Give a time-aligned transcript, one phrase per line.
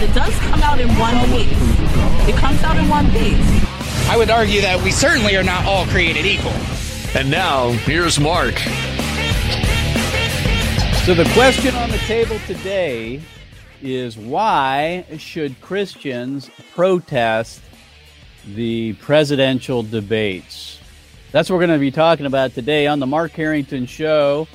[0.00, 2.28] It does come out in one piece.
[2.28, 3.38] It comes out in one piece.
[4.08, 6.52] I would argue that we certainly are not all created equal.
[7.14, 8.58] And now, here's Mark.
[11.04, 13.22] So, the question on the table today
[13.82, 17.60] is why should Christians protest
[18.46, 20.80] the presidential debates?
[21.30, 24.48] That's what we're going to be talking about today on the Mark Harrington Show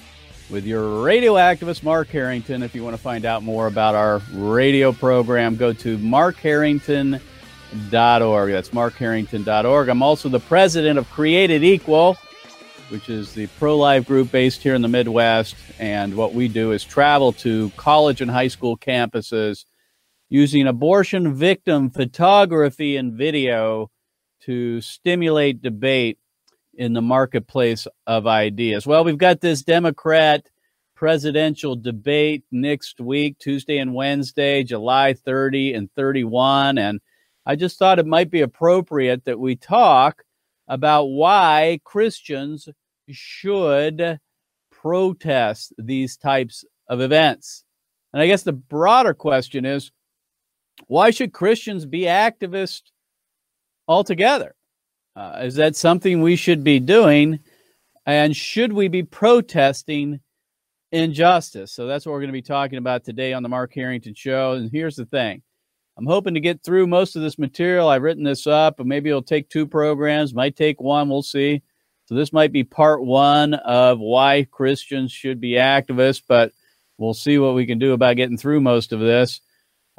[0.50, 2.64] with your radio activist, Mark Harrington.
[2.64, 7.22] If you want to find out more about our radio program, go to markharrington.org.
[8.52, 9.90] That's markharrington.org.
[9.90, 12.18] I'm also the president of Created Equal,
[12.90, 15.56] which is the pro life group based here in the Midwest.
[15.78, 19.66] And what we do is travel to college and high school campuses
[20.30, 23.92] using abortion victim photography and video
[24.42, 26.18] to stimulate debate
[26.80, 28.88] in the marketplace of ideas.
[28.88, 30.48] Well, we've got this Democrat
[30.96, 36.78] presidential debate next week, Tuesday and Wednesday, July 30 and 31.
[36.78, 37.02] And
[37.46, 40.24] I just thought it might be appropriate that we talk
[40.70, 42.70] about why Christians
[43.10, 44.18] should
[44.72, 47.66] protest these types of events.
[48.14, 49.92] And I guess the broader question is
[50.88, 52.84] why should Christians be activists
[53.86, 54.56] altogether?
[55.20, 57.40] Uh, is that something we should be doing?
[58.06, 60.22] And should we be protesting
[60.94, 61.74] injustice?
[61.74, 64.54] So that's what we're going to be talking about today on the Mark Harrington Show.
[64.54, 65.42] And here's the thing
[65.98, 67.90] I'm hoping to get through most of this material.
[67.90, 71.10] I've written this up, but maybe it'll take two programs, might take one.
[71.10, 71.64] We'll see.
[72.06, 76.54] So this might be part one of why Christians should be activists, but
[76.98, 79.42] we'll see what we can do about getting through most of this.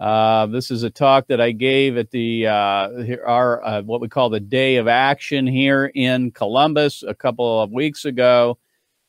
[0.00, 2.88] Uh, this is a talk that I gave at the uh,
[3.26, 7.70] our uh, what we call the Day of Action here in Columbus a couple of
[7.70, 8.56] weeks ago,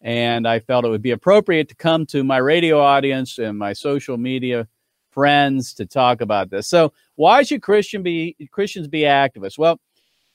[0.02, 3.72] and I felt it would be appropriate to come to my radio audience and my
[3.72, 4.68] social media
[5.12, 6.68] friends to talk about this.
[6.68, 9.58] So, why should Christian be Christians be activists?
[9.58, 9.80] Well,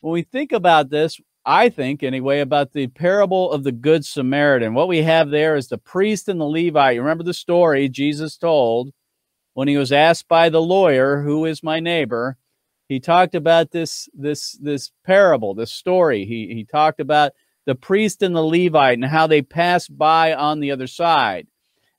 [0.01, 4.73] when we think about this, I think anyway about the parable of the Good Samaritan.
[4.73, 6.95] What we have there is the priest and the Levite.
[6.95, 8.95] You remember the story Jesus told
[9.57, 12.37] when he was asked by the lawyer, "Who is my neighbor?"
[12.91, 16.27] He talked about this this this parable, this story.
[16.27, 17.33] He he talked about
[17.65, 21.47] the priest and the Levite and how they passed by on the other side.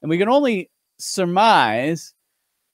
[0.04, 0.70] And we can only
[1.00, 2.14] surmise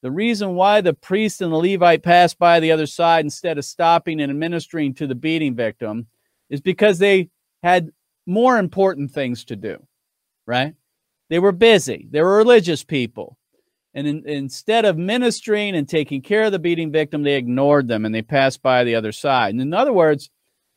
[0.01, 3.63] the reason why the priest and the Levite passed by the other side instead of
[3.63, 6.07] stopping and administering to the beating victim
[6.49, 7.29] is because they
[7.63, 7.89] had
[8.25, 9.87] more important things to do,
[10.45, 10.75] right?
[11.29, 12.09] They were busy.
[12.11, 13.37] They were religious people.
[13.93, 18.05] And in, instead of ministering and taking care of the beating victim, they ignored them
[18.05, 19.53] and they passed by the other side.
[19.53, 20.29] And in other words,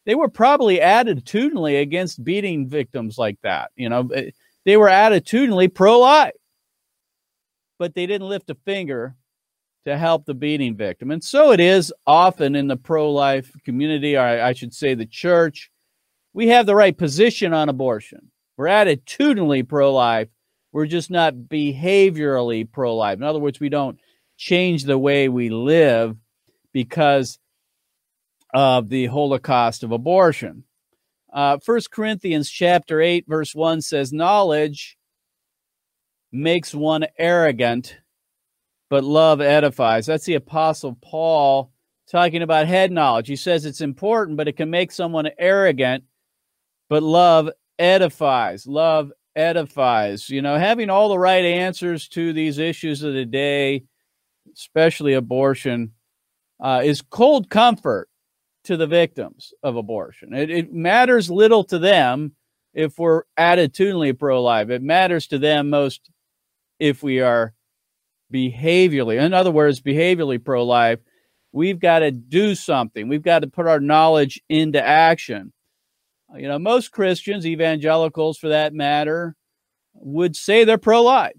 [0.05, 3.71] they were probably attitudinally against beating victims like that.
[3.75, 4.31] You know, eh,
[4.65, 6.33] they were attitudinally pro life,
[7.79, 9.17] but they didn't lift a finger
[9.87, 11.11] to help the beating victim.
[11.11, 15.07] And so it is often in the pro life community, or I should say the
[15.07, 15.71] church.
[16.35, 18.31] We have the right position on abortion.
[18.57, 20.29] We're attitudinally pro life,
[20.77, 23.17] we're just not behaviorally pro life.
[23.17, 23.99] In other words, we don't
[24.37, 26.19] change the way we live
[26.75, 27.39] because
[28.53, 30.65] of the Holocaust of abortion.
[31.33, 31.57] Uh,
[31.91, 34.99] Corinthians chapter 8, verse 1 says, Knowledge
[36.31, 37.97] makes one arrogant,
[38.91, 40.05] but love edifies.
[40.05, 41.73] That's the Apostle Paul
[42.11, 43.29] talking about head knowledge.
[43.29, 46.05] He says it's important, but it can make someone arrogant,
[46.91, 47.49] but love
[47.79, 48.67] edifies.
[48.67, 50.29] Love edifies.
[50.29, 53.85] You know, having all the right answers to these issues of the day,
[54.55, 55.93] especially abortion,
[56.59, 58.09] uh, is cold comfort
[58.65, 60.35] to the victims of abortion.
[60.35, 62.33] It, it matters little to them
[62.75, 64.71] if we're attitudinally pro life.
[64.71, 66.11] It matters to them most
[66.79, 67.55] if we are
[68.33, 70.99] behaviorally, in other words, behaviorally pro life.
[71.53, 73.09] We've got to do something.
[73.09, 75.53] We've got to put our knowledge into action.
[76.35, 79.37] You know, most Christians, evangelicals for that matter,
[79.95, 81.37] would say they're pro life.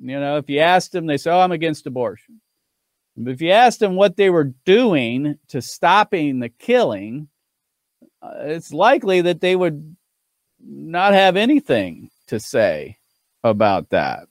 [0.00, 2.40] You know, if you asked them, they say, Oh, I'm against abortion.
[3.16, 7.28] But if you asked them what they were doing to stopping the killing,
[8.22, 9.96] uh, it's likely that they would
[10.60, 12.98] not have anything to say
[13.42, 14.28] about that.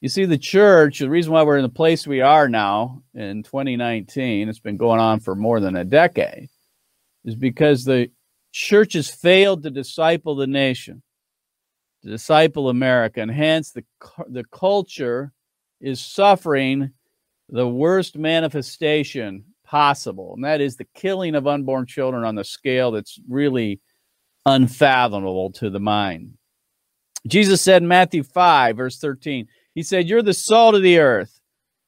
[0.00, 3.42] You see, the church, the reason why we're in the place we are now in
[3.42, 6.48] 2019, it's been going on for more than a decade,
[7.24, 8.10] is because the
[8.56, 11.02] church has failed to disciple the nation,
[12.02, 13.84] to disciple America, and hence the,
[14.28, 15.32] the culture
[15.80, 16.90] is suffering
[17.50, 22.90] the worst manifestation possible, and that is the killing of unborn children on the scale
[22.90, 23.80] that's really
[24.46, 26.32] unfathomable to the mind.
[27.26, 31.40] Jesus said in Matthew 5, verse 13, He said, You're the salt of the earth,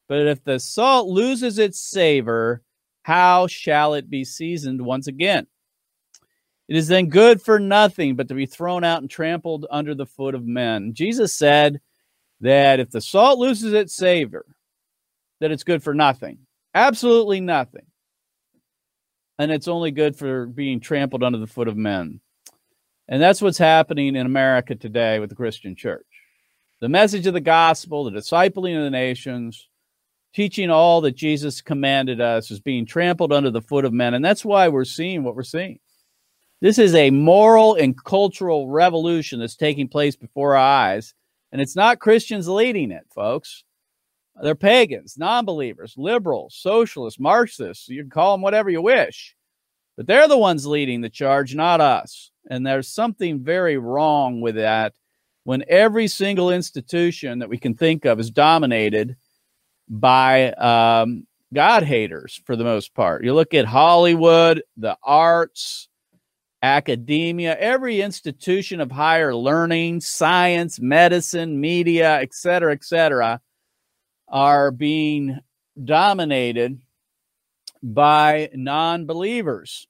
[0.07, 2.63] but if the salt loses its savor,
[3.05, 5.47] how shall it be seasoned once again?
[6.69, 10.07] It is then good for nothing but to be thrown out and trampled under the
[10.07, 10.93] foot of men.
[10.93, 11.81] Jesus said
[12.41, 14.45] that if the salt loses its savor,
[15.41, 16.41] that it's good for nothing.
[16.75, 17.87] Absolutely nothing.
[19.39, 22.21] And it's only good for being trampled under the foot of men.
[23.09, 26.05] And that's what's happening in America today with the Christian church.
[26.81, 29.69] The message of the gospel, the discipling of the nations,
[30.35, 34.13] teaching all that Jesus commanded us is being trampled under the foot of men.
[34.13, 35.79] And that's why we're seeing what we're seeing.
[36.61, 41.15] This is a moral and cultural revolution that's taking place before our eyes.
[41.53, 43.65] And it's not Christians leading it, folks.
[44.43, 47.89] They're pagans, non believers, liberals, socialists, Marxists.
[47.89, 49.37] You can call them whatever you wish.
[49.97, 52.31] But they're the ones leading the charge, not us.
[52.49, 54.95] And there's something very wrong with that
[55.45, 59.17] when every single institution that we can think of is dominated
[59.89, 63.25] by um, God haters for the most part.
[63.25, 65.88] You look at Hollywood, the arts,
[66.63, 73.41] academia, every institution of higher learning, science, medicine, media, et cetera, et cetera
[74.29, 75.39] are being
[75.83, 76.81] dominated
[77.83, 79.87] by non believers.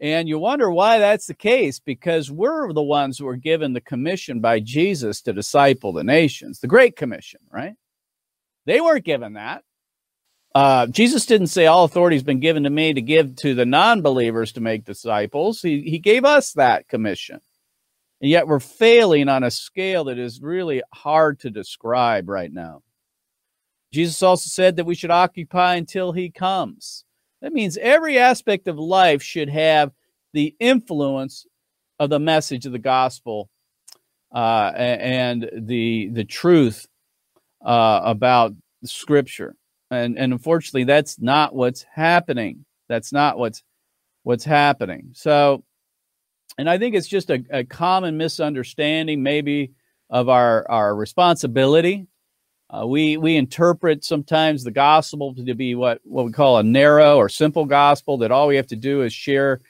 [0.00, 3.80] And you wonder why that's the case because we're the ones who were given the
[3.80, 7.74] commission by Jesus to disciple the nations, the Great Commission, right?
[8.64, 9.64] They weren't given that.
[10.54, 13.66] Uh, Jesus didn't say, All authority has been given to me to give to the
[13.66, 15.60] non believers to make disciples.
[15.60, 17.40] He, he gave us that commission.
[18.20, 22.82] And yet we're failing on a scale that is really hard to describe right now.
[23.92, 27.04] Jesus also said that we should occupy until he comes.
[27.40, 29.92] That means every aspect of life should have
[30.32, 31.46] the influence
[31.98, 33.48] of the message of the gospel
[34.34, 36.86] uh, and the the truth
[37.64, 38.54] uh, about
[38.84, 39.54] Scripture.
[39.90, 42.64] And and unfortunately, that's not what's happening.
[42.88, 43.62] That's not what's
[44.22, 45.10] what's happening.
[45.14, 45.64] So,
[46.58, 49.72] and I think it's just a, a common misunderstanding, maybe,
[50.10, 52.06] of our our responsibility
[52.70, 57.16] uh, we we interpret sometimes the gospel to be what what we call a narrow
[57.16, 59.60] or simple gospel that all we have to do is share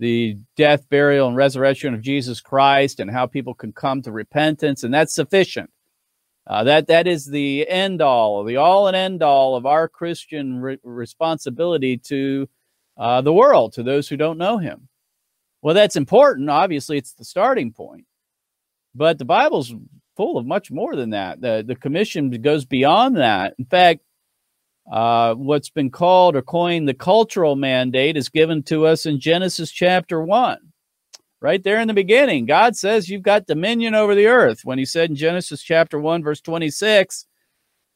[0.00, 4.82] the death, burial, and resurrection of Jesus Christ and how people can come to repentance,
[4.82, 5.70] and that's sufficient.
[6.48, 10.60] Uh, that that is the end all, the all and end all of our Christian
[10.60, 12.48] re- responsibility to
[12.96, 14.88] uh, the world, to those who don't know Him.
[15.60, 16.48] Well, that's important.
[16.48, 18.06] Obviously, it's the starting point,
[18.94, 19.74] but the Bible's
[20.16, 21.40] full of much more than that.
[21.40, 23.54] The, the commission goes beyond that.
[23.58, 24.00] In fact,
[24.90, 29.70] uh, what's been called or coined the cultural mandate is given to us in Genesis
[29.70, 30.58] chapter 1.
[31.40, 34.64] Right there in the beginning, God says you've got dominion over the earth.
[34.64, 37.26] When he said in Genesis chapter 1, verse 26,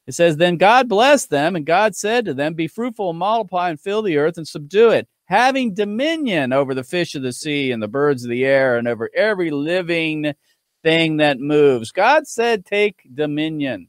[0.07, 3.69] it says, Then God blessed them, and God said to them, Be fruitful and multiply
[3.69, 7.71] and fill the earth and subdue it, having dominion over the fish of the sea
[7.71, 10.33] and the birds of the air and over every living
[10.81, 11.91] thing that moves.
[11.91, 13.87] God said, take dominion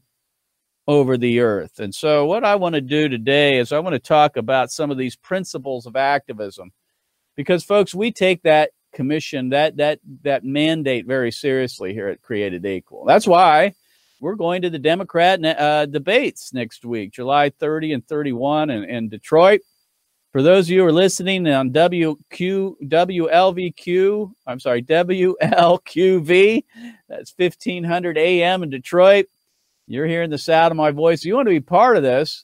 [0.87, 1.79] over the earth.
[1.79, 4.91] And so, what I want to do today is I want to talk about some
[4.91, 6.71] of these principles of activism.
[7.35, 12.65] Because, folks, we take that commission, that that that mandate very seriously here at Created
[12.65, 13.05] Equal.
[13.05, 13.75] That's why
[14.19, 19.09] we're going to the Democrat uh, debates next week, July 30 and 31 in, in
[19.09, 19.61] Detroit.
[20.31, 26.63] For those of you who are listening on WQ, WLVQ, I'm sorry, WLQV,
[27.07, 29.27] that's 1500 AM in Detroit.
[29.87, 31.23] You're hearing the sound of my voice.
[31.23, 32.43] You want to be part of this,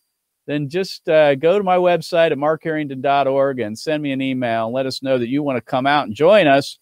[0.51, 4.74] then just uh, go to my website at markharrington.org and send me an email and
[4.74, 6.77] let us know that you want to come out and join us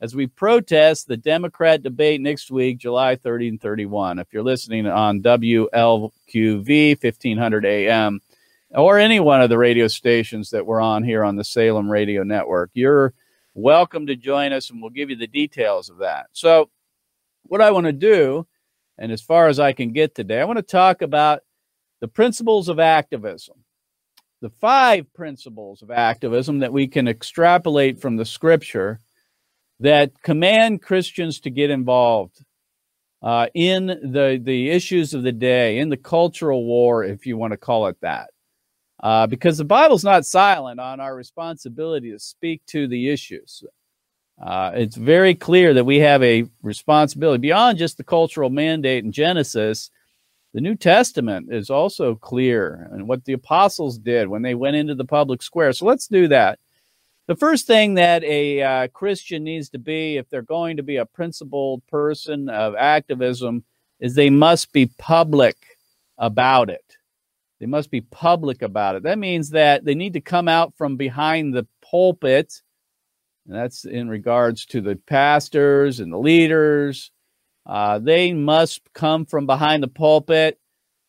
[0.00, 4.18] as we protest the Democrat debate next week, July 30 and 31.
[4.18, 8.20] If you're listening on WLQV, 1500 AM,
[8.70, 12.22] or any one of the radio stations that we're on here on the Salem Radio
[12.22, 12.70] Network.
[12.72, 13.12] You're
[13.54, 16.26] welcome to join us, and we'll give you the details of that.
[16.32, 16.70] So,
[17.42, 18.46] what I want to do,
[18.96, 21.40] and as far as I can get today, I want to talk about
[22.00, 23.56] the principles of activism.
[24.40, 29.00] The five principles of activism that we can extrapolate from the scripture
[29.80, 32.42] that command Christians to get involved
[33.22, 37.52] uh, in the the issues of the day, in the cultural war, if you want
[37.52, 38.30] to call it that,
[39.02, 43.62] uh, because the Bible's not silent on our responsibility to speak to the issues.
[44.40, 49.12] Uh, it's very clear that we have a responsibility beyond just the cultural mandate in
[49.12, 49.90] Genesis.
[50.52, 54.94] The New Testament is also clear and what the apostles did when they went into
[54.94, 55.72] the public square.
[55.72, 56.58] So let's do that.
[57.28, 60.96] The first thing that a uh, Christian needs to be, if they're going to be
[60.96, 63.62] a principled person of activism,
[64.00, 65.56] is they must be public
[66.18, 66.96] about it.
[67.60, 69.04] They must be public about it.
[69.04, 72.62] That means that they need to come out from behind the pulpit
[73.46, 77.10] and that's in regards to the pastors and the leaders.
[77.66, 80.58] Uh, they must come from behind the pulpit.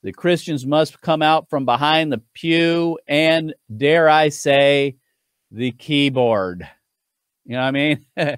[0.03, 4.95] The Christians must come out from behind the pew and, dare I say,
[5.51, 6.67] the keyboard.
[7.45, 8.05] You know what I mean?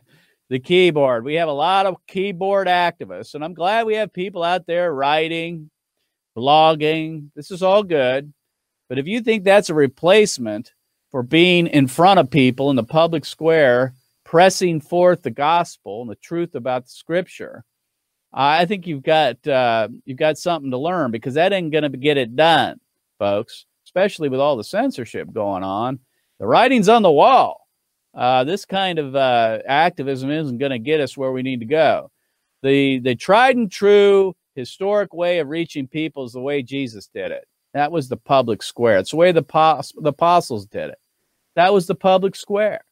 [0.50, 1.24] the keyboard.
[1.24, 4.94] We have a lot of keyboard activists, and I'm glad we have people out there
[4.94, 5.70] writing,
[6.38, 7.30] blogging.
[7.36, 8.34] This is all good.
[8.90, 10.74] But if you think that's a replacement
[11.12, 13.94] for being in front of people in the public square,
[14.26, 17.64] pressing forth the gospel and the truth about the scripture,
[18.34, 21.98] I think you've got uh, you've got something to learn because that ain't going to
[21.98, 22.80] get it done,
[23.20, 23.66] folks.
[23.86, 26.00] Especially with all the censorship going on,
[26.40, 27.68] the writing's on the wall.
[28.16, 31.66] Uh, this kind of uh, activism isn't going to get us where we need to
[31.66, 32.10] go.
[32.64, 37.32] The the tried and true historic way of reaching people is the way Jesus did
[37.32, 37.48] it.
[37.74, 39.00] That was the public square.
[39.00, 41.00] It's the way the, the apostles did it.
[41.56, 42.84] That was the public square.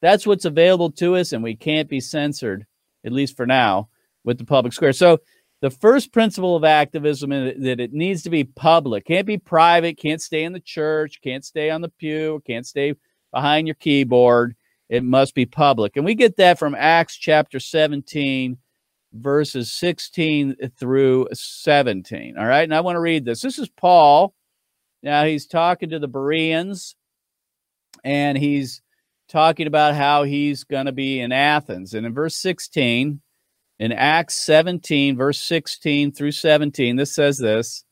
[0.00, 2.66] That's what's available to us, and we can't be censored,
[3.04, 3.88] at least for now,
[4.28, 4.92] with the public square.
[4.92, 5.18] So
[5.62, 9.06] the first principle of activism is that it needs to be public.
[9.06, 12.94] Can't be private, can't stay in the church, can't stay on the pew, can't stay
[13.32, 14.54] behind your keyboard.
[14.90, 15.96] It must be public.
[15.96, 18.58] And we get that from Acts chapter 17,
[19.14, 22.36] verses 16 through 17.
[22.38, 22.64] All right.
[22.64, 23.40] And I want to read this.
[23.40, 24.34] This is Paul.
[25.02, 26.96] Now he's talking to the Bereans
[28.04, 28.82] and he's
[29.30, 31.94] talking about how he's going to be in Athens.
[31.94, 33.22] And in verse 16,
[33.78, 37.84] in Acts 17, verse 16 through 17, this says this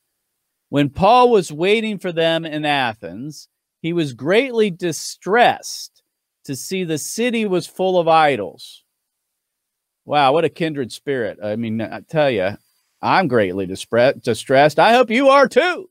[0.68, 3.48] When Paul was waiting for them in Athens,
[3.80, 6.02] he was greatly distressed
[6.44, 8.84] to see the city was full of idols.
[10.04, 11.38] Wow, what a kindred spirit.
[11.42, 12.56] I mean, I tell you,
[13.02, 14.78] I'm greatly distressed.
[14.78, 15.90] I hope you are too.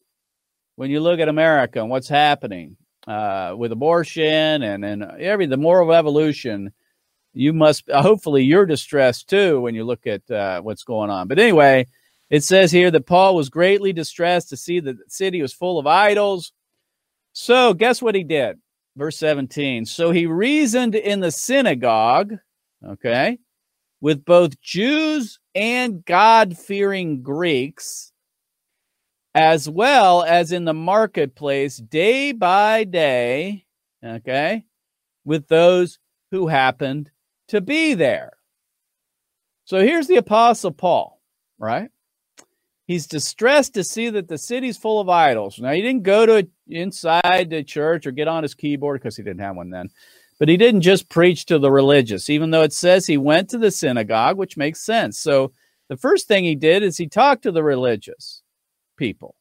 [0.77, 5.57] When you look at America and what's happening, uh, with abortion and and every the
[5.57, 6.71] moral evolution,
[7.35, 11.27] you must hopefully you're distressed too when you look at uh, what's going on.
[11.27, 11.85] But anyway,
[12.29, 15.77] it says here that Paul was greatly distressed to see that the city was full
[15.77, 16.53] of idols.
[17.33, 18.57] So guess what he did?
[18.95, 19.85] Verse 17.
[19.85, 22.35] So he reasoned in the synagogue,
[22.85, 23.37] okay,
[23.99, 28.13] with both Jews and God fearing Greeks
[29.33, 33.65] as well as in the marketplace day by day,
[34.01, 34.63] okay,
[35.25, 35.99] with those
[36.31, 37.11] who happened
[37.49, 38.33] to be there.
[39.65, 41.21] So here's the Apostle Paul,
[41.57, 41.89] right?
[42.85, 45.59] He's distressed to see that the city's full of idols.
[45.59, 49.23] Now, he didn't go to inside the church or get on his keyboard because he
[49.23, 49.89] didn't have one then.
[50.37, 53.57] But he didn't just preach to the religious, even though it says he went to
[53.57, 55.17] the synagogue, which makes sense.
[55.17, 55.51] So
[55.87, 58.43] the first thing he did is he talked to the religious
[58.97, 59.35] people.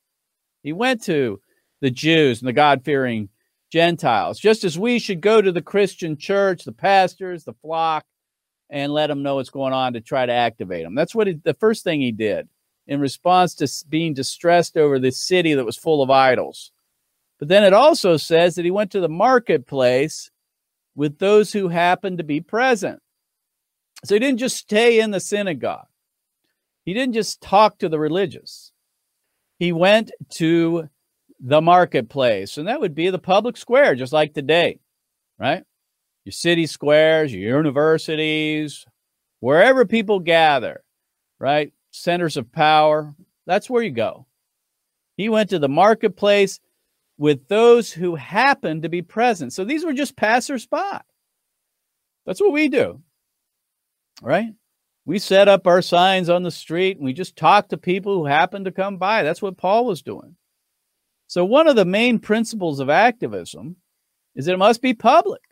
[0.63, 1.41] He went to
[1.81, 3.29] the Jews and the God fearing
[3.75, 8.07] Gentiles, just as we should go to the Christian church, the pastors, the flock,
[8.71, 10.95] and let them know what's going on to try to activate them.
[10.95, 12.49] That's what he, the first thing he did
[12.87, 16.71] in response to being distressed over the city that was full of idols.
[17.41, 20.31] But then it also says that he went to the marketplace
[20.95, 23.03] with those who happened to be present.
[24.05, 25.89] So he didn't just stay in the synagogue.
[26.85, 28.73] He didn't just talk to the religious
[29.59, 30.89] he went to
[31.41, 34.79] the marketplace, and that would be the public square, just like today,
[35.39, 35.65] right?
[36.25, 38.87] Your city squares, your universities,
[39.41, 40.83] wherever people gather,
[41.39, 41.73] right?
[41.91, 43.15] Centers of power,
[43.47, 44.27] that's where you go.
[45.17, 46.61] He went to the marketplace
[47.19, 49.53] with those who happened to be present.
[49.53, 50.99] So these were just passersby.
[52.27, 53.03] That's what we do,
[54.23, 54.55] right?
[55.07, 58.25] we set up our signs on the street and we just talk to people who
[58.25, 59.23] happen to come by.
[59.23, 60.37] That's what Paul was doing.
[61.35, 63.75] So, one of the main principles of activism
[64.37, 65.43] is that it must be public.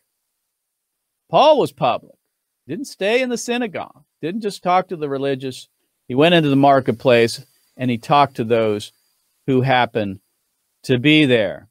[1.28, 2.14] Paul was public,
[2.68, 5.66] didn't stay in the synagogue, didn't just talk to the religious.
[6.06, 7.44] He went into the marketplace
[7.76, 8.92] and he talked to those
[9.48, 10.20] who happened
[10.84, 11.68] to be there.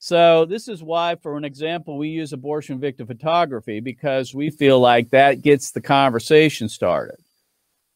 [0.00, 4.80] So this is why, for an example, we use abortion victim photography because we feel
[4.80, 7.18] like that gets the conversation started.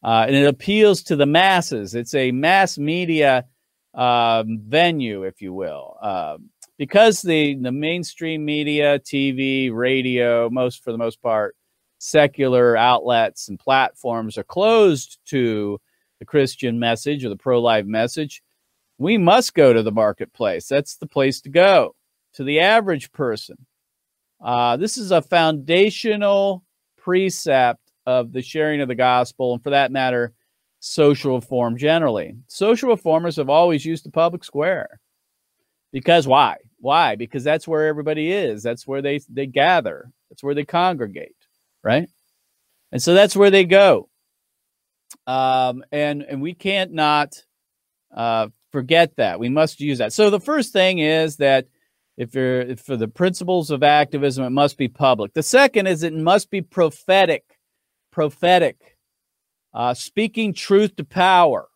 [0.01, 1.93] uh, and it appeals to the masses.
[1.93, 3.43] It's a mass media
[3.95, 6.37] um, venue, if you will, uh,
[6.77, 11.55] because the the mainstream media, TV, radio, most for the most part,
[11.97, 15.79] secular outlets and platforms are closed to
[16.19, 18.41] the Christian message or the pro life message.
[18.97, 20.67] We must go to the marketplace.
[20.67, 21.95] That's the place to go.
[22.35, 23.65] To the average person,
[24.43, 26.63] uh, this is a foundational
[26.97, 30.33] precept of the sharing of the gospel, and for that matter,
[30.85, 32.35] social reform generally.
[32.47, 34.99] Social reformers have always used the public square.
[35.91, 36.57] Because why?
[36.79, 37.15] Why?
[37.15, 38.61] Because that's where everybody is.
[38.61, 40.11] That's where they, they gather.
[40.29, 41.35] That's where they congregate,
[41.83, 42.07] right?
[42.91, 44.09] And so that's where they go.
[45.25, 47.43] Um, and and we can't not
[48.15, 49.39] uh, forget that.
[49.39, 50.13] We must use that.
[50.13, 51.67] So the first thing is that
[52.17, 55.33] if you're if for the principles of activism, it must be public.
[55.33, 57.43] The second is it must be prophetic
[58.15, 58.94] prophetic,
[59.75, 61.67] uh, speaking truth to power.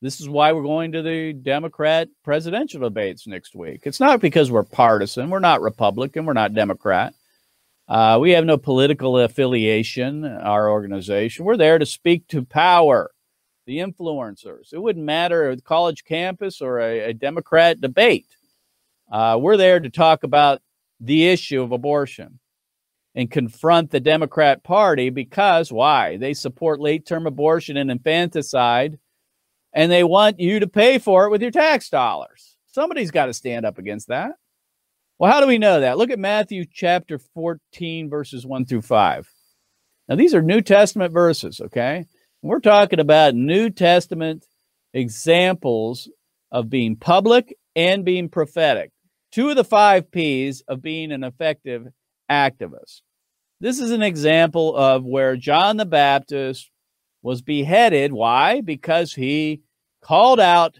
[0.00, 3.82] This is why we're going to the Democrat presidential debates next week.
[3.84, 5.28] It's not because we're partisan.
[5.28, 6.24] We're not Republican.
[6.24, 7.12] We're not Democrat.
[7.86, 11.44] Uh, we have no political affiliation, our organization.
[11.44, 13.10] We're there to speak to power,
[13.66, 14.72] the influencers.
[14.72, 18.26] It wouldn't matter a college campus or a, a Democrat debate.
[19.12, 20.62] Uh, we're there to talk about
[20.98, 22.39] the issue of abortion
[23.14, 26.16] and confront the Democrat Party because why?
[26.16, 28.98] They support late term abortion and infanticide,
[29.72, 32.56] and they want you to pay for it with your tax dollars.
[32.66, 34.32] Somebody's got to stand up against that.
[35.18, 35.98] Well, how do we know that?
[35.98, 39.28] Look at Matthew chapter 14, verses 1 through 5.
[40.08, 42.06] Now, these are New Testament verses, okay?
[42.42, 44.46] We're talking about New Testament
[44.94, 46.08] examples
[46.50, 48.92] of being public and being prophetic.
[49.30, 51.88] Two of the five P's of being an effective
[52.30, 53.02] activists.
[53.60, 56.70] This is an example of where John the Baptist
[57.22, 58.12] was beheaded.
[58.12, 58.60] Why?
[58.62, 59.60] Because he
[60.02, 60.78] called out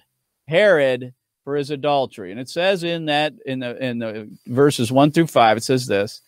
[0.48, 1.14] Herod
[1.44, 2.30] for his adultery.
[2.30, 5.86] And it says in that in the in the verses 1 through 5 it says
[5.86, 6.22] this.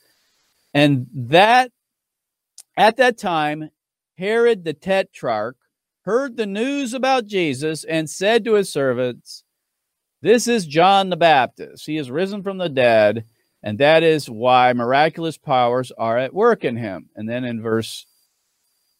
[0.74, 1.72] And that
[2.76, 3.70] at that time
[4.18, 5.56] Herod the tetrarch
[6.02, 9.44] heard the news about Jesus and said to his servants,
[10.20, 11.86] This is John the Baptist.
[11.86, 13.24] He is risen from the dead
[13.62, 17.08] and that is why miraculous powers are at work in him.
[17.14, 18.06] And then in verse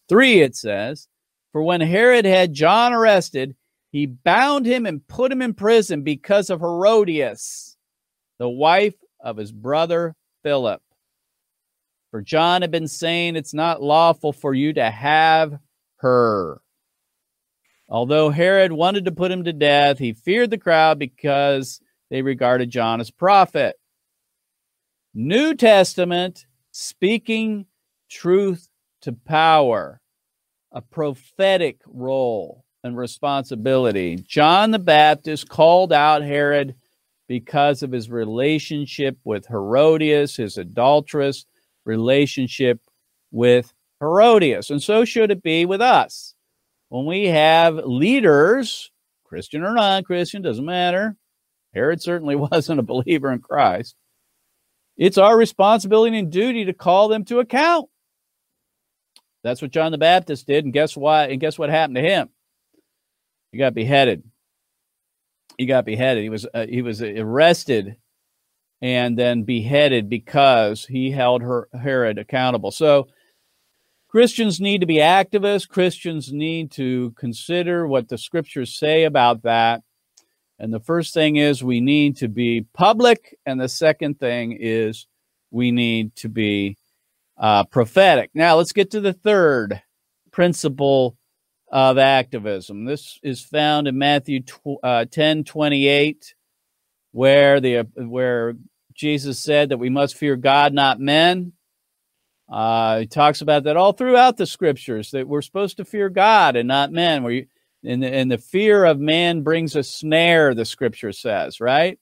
[0.09, 1.07] 3, it says,
[1.51, 3.55] For when Herod had John arrested,
[3.91, 7.77] he bound him and put him in prison because of Herodias,
[8.39, 10.81] the wife of his brother Philip.
[12.11, 15.59] For John had been saying, It's not lawful for you to have
[15.97, 16.61] her.
[17.89, 22.69] Although Herod wanted to put him to death, he feared the crowd because they regarded
[22.69, 23.75] John as prophet.
[25.13, 27.67] New Testament speaking
[28.09, 28.67] truth
[29.01, 30.01] to power,
[30.71, 34.15] a prophetic role and responsibility.
[34.27, 36.73] John the Baptist called out Herod
[37.27, 41.45] because of his relationship with Herodias, his adulterous
[41.85, 42.79] relationship
[43.31, 44.71] with Herodias.
[44.71, 46.33] And so should it be with us.
[46.89, 48.91] When we have leaders,
[49.23, 51.15] Christian or non Christian, doesn't matter.
[51.73, 53.95] Herod certainly wasn't a believer in Christ.
[54.97, 57.89] It's our responsibility and duty to call them to account.
[59.43, 61.29] That's what John the Baptist did, and guess what?
[61.29, 62.29] And guess what happened to him?
[63.51, 64.23] He got beheaded.
[65.57, 66.23] He got beheaded.
[66.23, 67.97] He was uh, he was arrested
[68.81, 72.71] and then beheaded because he held her, Herod accountable.
[72.71, 73.07] So
[74.09, 75.67] Christians need to be activists.
[75.67, 79.81] Christians need to consider what the scriptures say about that
[80.63, 83.37] and the first thing is we need to be public.
[83.45, 85.07] And the second thing is
[85.51, 86.77] we need to be
[87.37, 88.29] uh, prophetic.
[88.33, 89.81] Now, let's get to the third
[90.31, 91.17] principle
[91.69, 92.85] of activism.
[92.85, 96.33] This is found in Matthew tw- uh, 10 28,
[97.11, 98.53] where, the, where
[98.93, 101.51] Jesus said that we must fear God, not men.
[102.49, 106.55] Uh, he talks about that all throughout the scriptures that we're supposed to fear God
[106.55, 107.25] and not men.
[107.25, 107.47] You,
[107.83, 111.99] and the, and the fear of man brings a snare, the scripture says, right?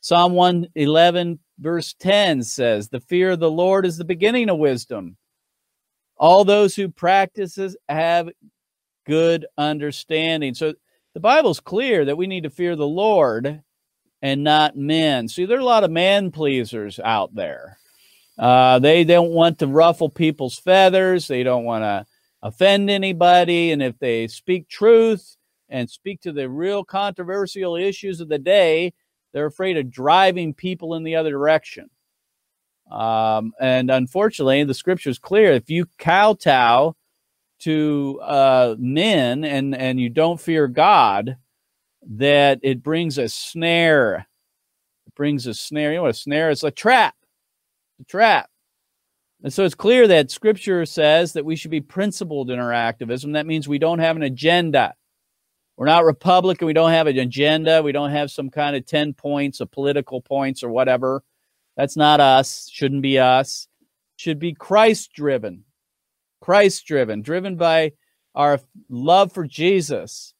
[0.00, 5.16] Psalm 111, verse 10 says, The fear of the Lord is the beginning of wisdom.
[6.16, 8.30] All those who practices have
[9.06, 10.54] good understanding.
[10.54, 10.74] So
[11.14, 13.62] the Bible's clear that we need to fear the Lord
[14.22, 15.28] and not men.
[15.28, 17.78] See, there are a lot of man pleasers out there.
[18.38, 21.26] Uh, they don't want to ruffle people's feathers.
[21.26, 22.06] They don't want to
[22.46, 23.72] offend anybody.
[23.72, 25.36] And if they speak truth
[25.68, 28.92] and speak to the real controversial issues of the day,
[29.32, 31.90] they're afraid of driving people in the other direction.
[32.90, 35.52] Um, and unfortunately, the scripture is clear.
[35.52, 36.94] If you kowtow
[37.58, 41.36] to uh, men and and you don't fear God,
[42.02, 44.26] that it brings a snare.
[45.06, 45.90] It brings a snare.
[45.90, 46.62] You know what a snare is?
[46.62, 47.16] A trap.
[48.00, 48.48] A trap.
[49.42, 53.32] And so it's clear that Scripture says that we should be principled in our activism.
[53.32, 54.94] That means we don't have an agenda.
[55.76, 56.66] We're not Republican.
[56.66, 57.82] We don't have an agenda.
[57.82, 61.22] We don't have some kind of 10 points of political points or whatever.
[61.76, 62.68] That's not us.
[62.72, 63.68] Shouldn't be us.
[64.16, 65.64] Should be Christ driven.
[66.40, 67.92] Christ driven, driven by
[68.34, 70.32] our love for Jesus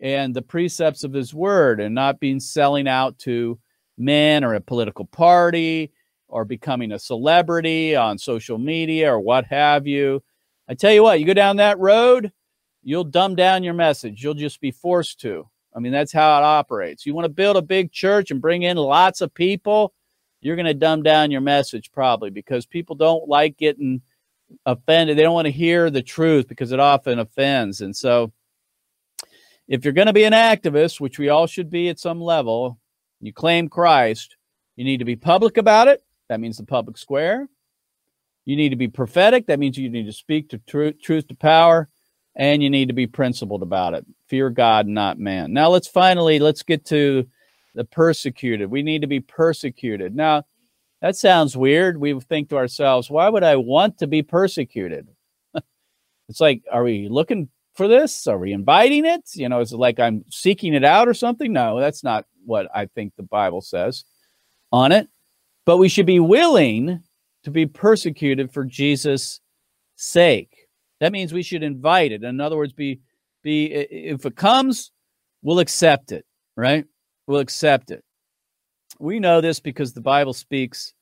[0.00, 3.58] and the precepts of his word and not being selling out to
[3.96, 5.92] men or a political party
[6.34, 10.20] or becoming a celebrity on social media or what have you.
[10.68, 12.32] I tell you what, you go down that road,
[12.82, 14.20] you'll dumb down your message.
[14.20, 15.48] You'll just be forced to.
[15.76, 17.06] I mean, that's how it operates.
[17.06, 19.94] You want to build a big church and bring in lots of people,
[20.40, 24.02] you're going to dumb down your message probably because people don't like getting
[24.66, 25.16] offended.
[25.16, 27.80] They don't want to hear the truth because it often offends.
[27.80, 28.32] And so,
[29.68, 32.76] if you're going to be an activist, which we all should be at some level,
[33.20, 34.36] you claim Christ,
[34.74, 36.03] you need to be public about it.
[36.28, 37.48] That means the public square.
[38.44, 39.46] You need to be prophetic.
[39.46, 41.88] That means you need to speak to truth, truth to power
[42.36, 44.04] and you need to be principled about it.
[44.28, 45.52] Fear God, not man.
[45.52, 47.26] Now let's finally let's get to
[47.74, 48.70] the persecuted.
[48.70, 50.14] We need to be persecuted.
[50.14, 50.44] Now,
[51.00, 52.00] that sounds weird.
[52.00, 55.08] We think to ourselves, why would I want to be persecuted?
[56.28, 58.26] it's like, are we looking for this?
[58.26, 59.22] Are we inviting it?
[59.34, 61.52] You know, is it like I'm seeking it out or something?
[61.52, 64.04] No, that's not what I think the Bible says
[64.72, 65.08] on it.
[65.66, 67.02] But we should be willing
[67.44, 69.40] to be persecuted for Jesus'
[69.96, 70.68] sake.
[71.00, 72.22] That means we should invite it.
[72.22, 73.00] In other words, be
[73.42, 74.90] be if it comes,
[75.42, 76.24] we'll accept it,
[76.56, 76.84] right?
[77.26, 78.02] We'll accept it.
[78.98, 80.94] We know this because the Bible speaks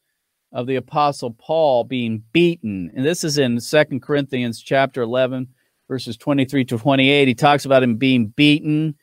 [0.52, 2.90] of the apostle Paul being beaten.
[2.94, 5.48] And this is in Second Corinthians chapter 11
[5.88, 7.28] verses 23 to 28.
[7.28, 8.94] He talks about him being beaten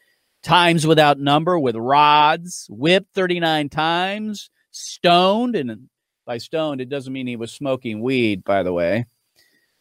[0.42, 5.90] times without number with rods, whipped 39 times, stoned and
[6.26, 9.06] by stoned it doesn't mean he was smoking weed by the way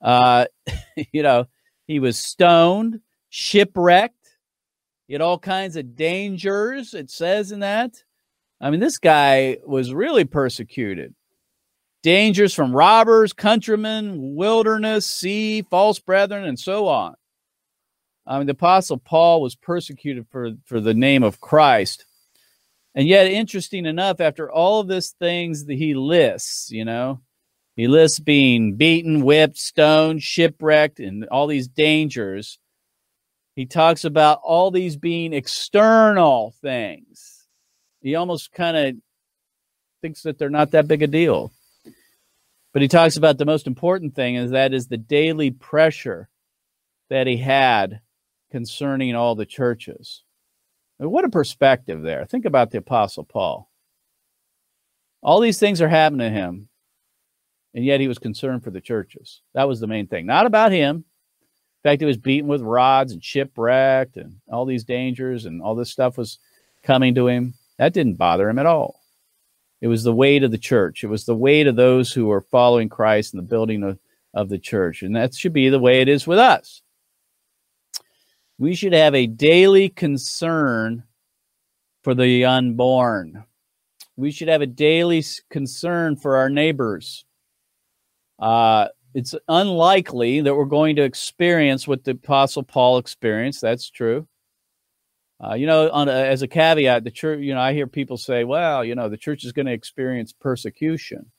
[0.00, 0.46] uh,
[1.12, 1.46] you know,
[1.87, 4.14] he was stoned, shipwrecked.
[5.06, 8.02] He had all kinds of dangers, it says in that.
[8.61, 11.14] I mean, this guy was really persecuted.
[12.02, 17.14] Dangers from robbers, countrymen, wilderness, sea, false brethren, and so on.
[18.26, 22.04] I mean, the Apostle Paul was persecuted for, for the name of Christ.
[22.98, 27.20] And yet, interesting enough, after all of these things that he lists, you know,
[27.76, 32.58] he lists being beaten, whipped, stoned, shipwrecked, and all these dangers.
[33.54, 37.46] He talks about all these being external things.
[38.00, 38.94] He almost kind of
[40.02, 41.52] thinks that they're not that big a deal.
[42.72, 46.28] But he talks about the most important thing, and that is the daily pressure
[47.11, 48.00] that he had
[48.50, 50.24] concerning all the churches.
[50.98, 52.24] What a perspective there.
[52.24, 53.70] Think about the Apostle Paul.
[55.22, 56.68] All these things are happening to him
[57.74, 59.42] and yet he was concerned for the churches.
[59.54, 60.26] That was the main thing.
[60.26, 60.96] Not about him.
[60.96, 65.76] In fact, he was beaten with rods and shipwrecked, and all these dangers and all
[65.76, 66.38] this stuff was
[66.82, 67.54] coming to him.
[67.78, 69.00] That didn't bother him at all.
[69.80, 71.04] It was the weight of the church.
[71.04, 73.98] It was the weight of those who were following Christ and the building of,
[74.34, 75.02] of the church.
[75.02, 76.82] And that should be the way it is with us.
[78.58, 81.04] We should have a daily concern
[82.02, 83.44] for the unborn.
[84.16, 87.24] We should have a daily concern for our neighbors.
[88.38, 93.60] Uh, it's unlikely that we're going to experience what the Apostle Paul experienced.
[93.60, 94.26] That's true.
[95.42, 98.42] Uh, you know, a, as a caveat, the church, you know, I hear people say,
[98.42, 101.30] well, you know, the church is going to experience persecution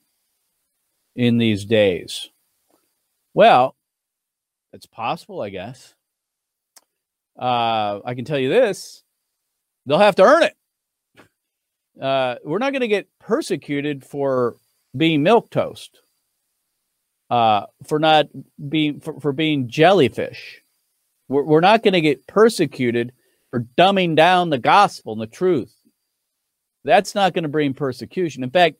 [1.14, 2.30] in these days.
[3.34, 3.76] Well,
[4.72, 5.94] it's possible, I guess.
[7.40, 9.02] Uh, I can tell you this
[9.86, 10.56] they'll have to earn it.
[12.00, 14.56] Uh, we're not going to get persecuted for
[14.96, 16.00] being milk toast
[17.30, 18.26] uh, for not
[18.68, 20.62] being for, for being jellyfish.
[21.28, 23.12] We're, we're not going to get persecuted
[23.50, 25.74] for dumbing down the gospel and the truth.
[26.84, 28.42] That's not going to bring persecution.
[28.42, 28.76] In fact,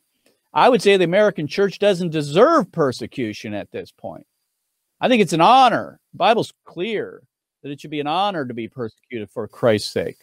[0.53, 4.27] I would say the American church doesn't deserve persecution at this point.
[5.01, 6.01] I think it's an honor.
[6.13, 7.23] The Bible's clear
[7.63, 10.19] that it should be an honor to be persecuted for Christ's sake.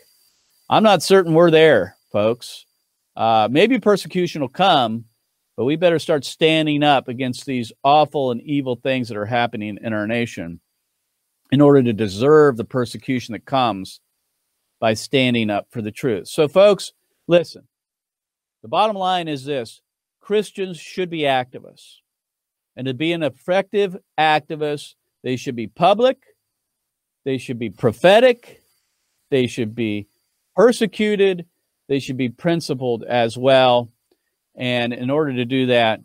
[0.69, 2.65] I'm not certain we're there, folks.
[3.15, 5.05] Uh, maybe persecution will come,
[5.55, 9.77] but we better start standing up against these awful and evil things that are happening
[9.81, 10.59] in our nation
[11.51, 14.01] in order to deserve the persecution that comes
[14.79, 16.27] by standing up for the truth.
[16.27, 16.91] So, folks,
[17.27, 17.67] listen.
[18.61, 19.81] The bottom line is this
[20.19, 21.97] Christians should be activists.
[22.75, 26.17] And to be an effective activist, they should be public,
[27.27, 28.61] they should be prophetic,
[29.31, 30.07] they should be
[30.55, 31.45] persecuted,
[31.89, 33.91] they should be principled as well.
[34.55, 35.99] And in order to do that,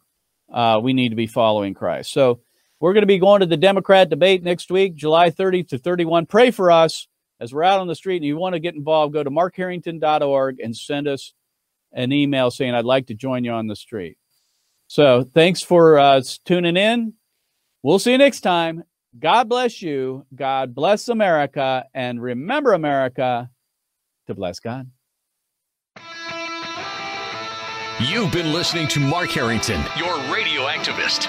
[0.53, 2.13] uh, we need to be following Christ.
[2.13, 2.41] So
[2.81, 6.27] we're going to be going to the Democrat debate next week, July 30 to 31.
[6.27, 7.07] Pray for us
[7.39, 9.13] as we're out on the street and you want to get involved.
[9.13, 11.35] Go to markharrington.org and send us
[11.93, 14.19] an email saying, I'd like to join you on the street.
[14.89, 17.13] So thanks for uh, tuning in.
[17.81, 18.83] We'll see you next time.
[19.19, 20.27] God bless you.
[20.35, 21.85] God bless America.
[21.95, 23.51] And remember, America,
[24.27, 24.91] to bless God.
[28.01, 31.29] You've been listening to Mark Harrington, your radio activist.